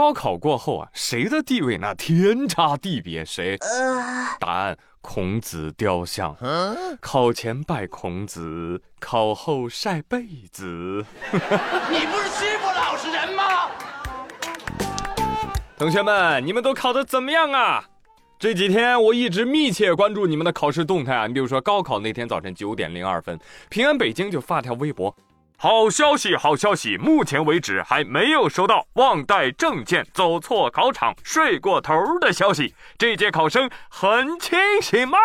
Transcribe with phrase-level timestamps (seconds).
[0.00, 3.22] 高考过后啊，谁的地位那天差地别？
[3.22, 3.58] 谁？
[4.38, 4.74] 答案。
[5.02, 6.34] 孔子雕像，
[7.02, 11.04] 考前拜孔子，考后晒被子。
[11.32, 13.68] 你不是欺负老实人吗？
[15.76, 17.84] 同学们，你们都考得怎么样啊？
[18.38, 21.26] 这几天我一直密切关注你们的考试动态啊。
[21.26, 23.38] 你比如说高考那天早晨九点零二分，
[23.68, 25.14] 平安北京就发条微博。
[25.62, 26.96] 好消息，好消息！
[26.96, 32.74] 目前为止还没有收到忘带证件、走错考场、睡过头的消息。
[32.96, 35.18] 这届考生很清醒吗？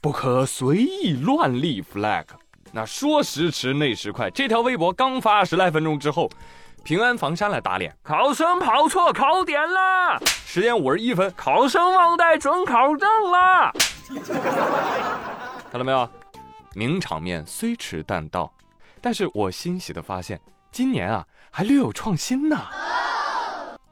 [0.00, 2.24] 不可随意乱立 flag。
[2.72, 6.28] 那说时迟，那时快，这条微博刚发十来分钟之后，
[6.82, 10.20] 平安房山来打脸，考生跑错考点了。
[10.44, 13.72] 十点五十一分，考生忘带准考证了。
[15.70, 16.08] 看到没有？
[16.74, 18.52] 名场面虽迟但到。
[19.06, 20.40] 但是我欣喜的发现，
[20.72, 22.60] 今年啊还略有创新呢。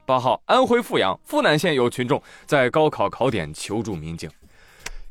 [0.05, 4.29] 八号，安徽阜阳阜南县有群众在高考考点求助民警，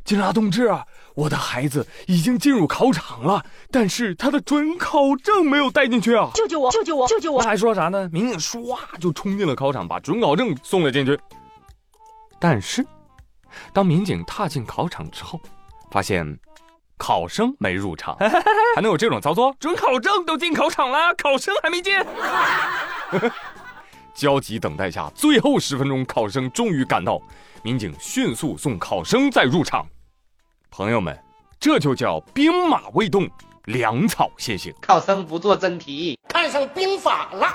[0.04, 6.30] 警察同志啊，我的孩子已经进入考场了，但是他的准考证没有带进去啊！
[6.36, 6.70] 救救我！
[6.70, 7.08] 救救我！
[7.08, 7.42] 救救我！
[7.42, 8.10] 他还说啥呢？
[8.12, 11.18] 民警唰就冲进了考场，把准考证送了进去。
[12.42, 12.86] 但是，
[13.72, 15.40] 当民警踏进考场之后，
[15.90, 16.38] 发现。
[17.04, 18.16] 考生没入场，
[18.76, 19.54] 还能有这种操作？
[19.60, 21.94] 准考证都进考场了，考生还没进。
[24.16, 27.22] 焦急等待下，最后十分钟，考生终于赶到，
[27.62, 29.86] 民警迅速送考生再入场。
[30.72, 31.22] 朋友们，
[31.60, 33.30] 这就叫兵马未动，
[33.66, 34.74] 粮草先行。
[34.80, 37.54] 考生不做真题，看上兵法了。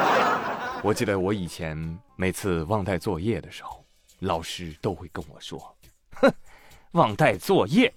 [0.82, 1.76] 我记得我以前
[2.16, 3.84] 每次忘带作业的时候，
[4.20, 5.76] 老师都会跟我说
[6.16, 6.32] ：“哼，
[6.92, 7.92] 忘带作业。”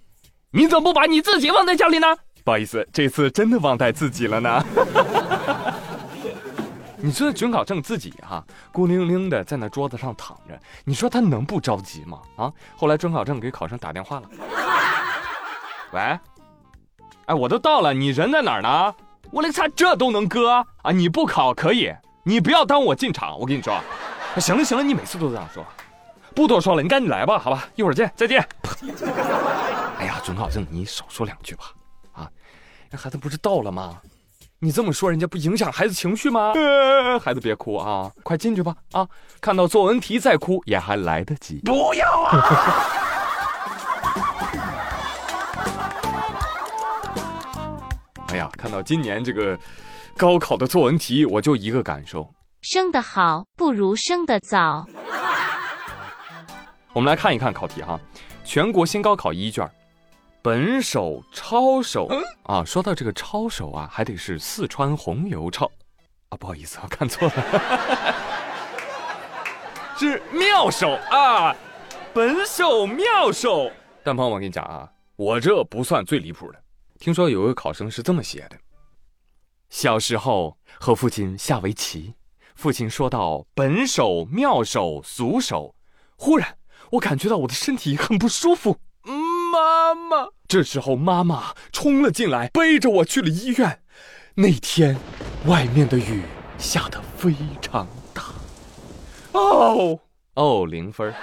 [0.55, 2.07] 你怎么不把你自己忘在家里呢？
[2.45, 4.63] 不好意思，这次真的忘带自己了呢。
[6.95, 12.19] 你说准考证自己哈孤零零的在那桌子上躺着，你说他能不着急吗？
[12.37, 12.51] 啊！
[12.77, 14.29] 后来准考证给考生打电话了。
[15.91, 15.99] 喂，
[17.25, 18.95] 哎，我都到了，你人在哪儿呢？
[19.31, 20.91] 我勒个擦，这都能割啊！
[20.93, 21.93] 你不考可以，
[22.23, 23.37] 你不要耽误我进场。
[23.37, 23.77] 我跟你说，
[24.39, 25.65] 行了行了，你每次都这样说，
[26.33, 28.47] 不多说了，你赶紧来吧，好吧，一会儿见，再见。
[30.25, 31.65] 准考证，你少说两句吧，
[32.11, 32.27] 啊，
[32.89, 34.01] 那孩子不是到了吗？
[34.57, 36.51] 你这么说，人家不影响孩子情绪吗？
[37.21, 39.07] 孩子别哭啊，快进去吧，啊，
[39.39, 41.59] 看到作文题再哭也还来得及。
[41.59, 42.43] 不要啊！
[48.29, 49.55] 哎呀，看到今年这个
[50.17, 52.27] 高考的作文题，我就一个感受：
[52.63, 54.87] 生得好不如生得早。
[56.93, 57.99] 我们来看一看考题哈，
[58.43, 59.69] 全国新高考一卷。
[60.45, 62.07] 本手抄手
[62.43, 65.65] 啊，说到这个抄手啊，还得是四川红油抄
[66.29, 67.33] 啊，不好意思啊， 看错了，
[69.97, 71.55] 是妙手啊，
[72.13, 73.71] 本手妙手。
[74.03, 76.61] 但朋友们，我跟你讲啊，我这不算最离谱的。
[76.99, 78.55] 听说有个考生是这么写的：
[79.71, 82.13] 小时候和父亲下围棋，
[82.53, 85.73] 父亲说到本手妙手俗手，
[86.15, 86.55] 忽然
[86.91, 88.77] 我感觉到我的身体很不舒服。
[90.47, 93.81] 这时候妈妈冲了进来，背着我去了医院。
[94.35, 94.97] 那天，
[95.45, 96.23] 外面的雨
[96.57, 98.23] 下得非常大。
[99.31, 99.99] 哦
[100.35, 101.13] 哦，零分。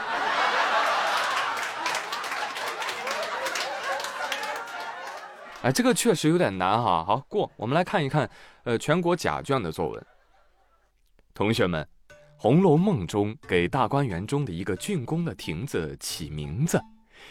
[5.63, 7.05] 哎，这个确实有点难哈。
[7.05, 8.29] 好过，我们来看一看，
[8.65, 10.07] 呃，全国甲卷的作文。
[11.33, 11.87] 同学们，
[12.37, 16.81] 《红楼梦》中给大观园中的一个竣工的亭子起名字。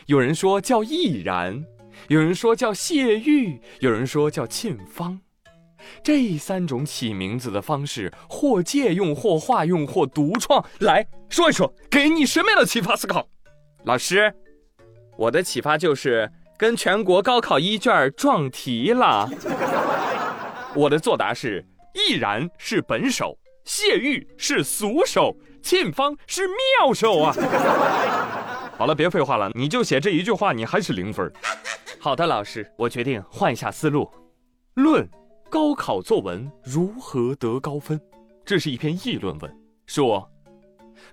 [0.06, 1.62] 有人说叫易然，
[2.08, 5.20] 有人说叫谢玉，有人说叫沁芳。
[6.04, 10.64] 这三种起名字的方式，或借用，或化用，或独创。
[10.80, 13.28] 来说一说，给你什么样的启发思考？
[13.86, 14.32] 老师，
[15.18, 19.28] 我的启发就是跟全国高考一卷撞题了。
[20.76, 21.66] 我的作答是：
[21.96, 27.34] 易然是本手，谢玉是俗手，沁芳是妙手啊。
[28.78, 31.32] 好了，别废话了，你就写这一句话，你还是零分。
[32.04, 34.12] 好的，老师，我决定换一下思路。
[34.74, 35.08] 论
[35.52, 38.02] 高考作文如何得高分，
[38.44, 39.56] 这是一篇议论文，
[39.86, 40.28] 说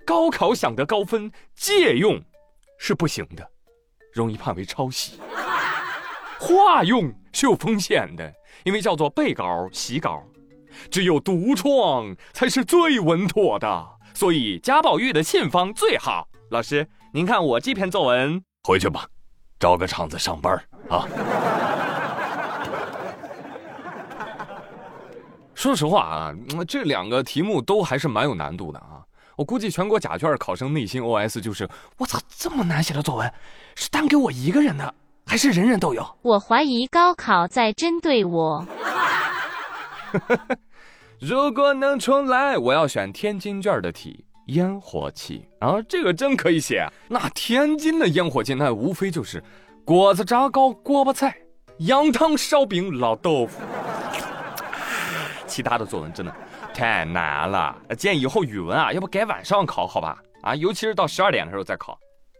[0.03, 2.19] 高考想得高分，借用
[2.79, 3.47] 是不行的，
[4.11, 5.19] 容易判为抄袭；
[6.39, 8.33] 化用是有风险的，
[8.63, 10.23] 因为叫做北高西高，
[10.89, 16.27] 只有独创才是最稳妥的，所以贾宝玉的信方最好。
[16.49, 19.07] 老师，您看我这篇作文，回去吧，
[19.59, 20.59] 找个厂子上班。
[20.89, 21.07] 啊。
[25.53, 26.33] 说实话啊，
[26.67, 29.03] 这两个题目都还是蛮有难度的啊。
[29.35, 33.33] 我估计全国甲卷考生内心 OS 就是：我操，这么难写的作文，
[33.75, 34.93] 是单给我一个人的，
[35.25, 36.17] 还是人人都有？
[36.21, 38.65] 我怀疑高考在针对我。
[41.19, 46.87] 如果能重来，我要选天津卷的题，烟火气啊，这个真可以写。
[47.09, 49.43] 那天津的烟火气，那无非就是
[49.89, 51.35] 果子炸糕、锅巴菜、
[51.79, 53.59] 羊汤、烧饼、老豆腐。
[55.47, 56.31] 其他的作文真的。
[56.75, 60.21] 太难了，建议以后语文啊，要不改晚上考好吧？
[60.43, 61.97] 啊，尤其是到十二点的时候再考，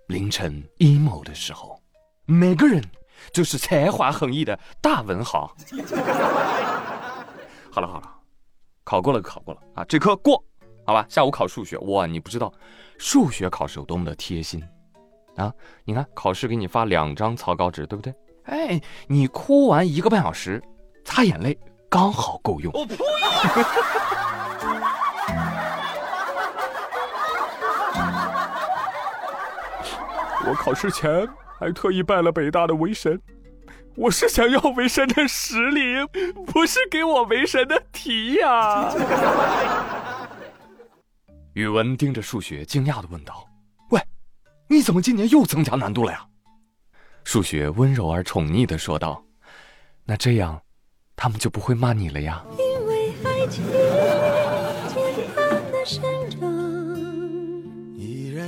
[0.09, 1.81] 凌晨 emo 的时候，
[2.27, 2.79] 每个人
[3.33, 5.51] 就是才华横溢的大文豪。
[7.71, 8.13] 好了好了，
[8.83, 10.39] 考过了考过了啊，这科过，
[10.85, 11.03] 好吧？
[11.09, 12.53] 下午考数学，哇，你不知道
[12.99, 14.63] 数学考试有多么的贴心
[15.35, 15.53] 啊！
[15.85, 18.13] 你看考试给你发两张草稿纸，对不对？
[18.43, 20.61] 哎，你哭完一个半小时，
[21.05, 21.57] 擦眼泪
[21.89, 22.71] 刚好够用。
[22.73, 22.97] 我呸！
[30.49, 31.27] 我考试前
[31.59, 33.21] 还特意拜了北大的维神，
[33.95, 36.03] 我是想要维神的实力，
[36.47, 38.91] 不是给我维神的题呀。
[41.53, 43.48] 语文盯着数学，惊讶的问道：“喂，你
[44.89, 46.25] 怎么今年又增加难度了呀？”
[47.23, 49.23] 数学温柔而宠溺的说道
[50.03, 50.59] ：“那这样，
[51.15, 53.63] 他们就不会骂你了呀。”因为爱情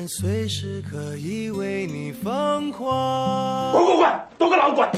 [0.08, 3.72] 随时可以为你疯狂。
[3.72, 4.90] 滚滚滚，都给老滚！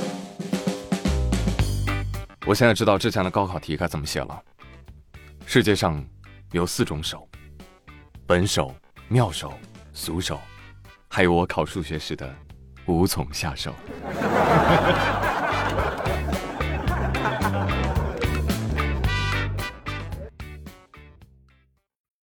[2.48, 4.42] 我现在知道之前的高考题该怎么写了。
[5.46, 6.02] 世界上
[6.54, 7.28] 有四种手：
[8.26, 8.74] 本手、
[9.10, 9.52] 妙手、
[9.92, 10.40] 俗手，
[11.16, 12.28] 还有我考数学时的
[12.88, 13.72] 无从下手。